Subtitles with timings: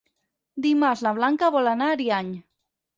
[0.67, 2.37] Dimarts na Blanca vol anar a Ariany.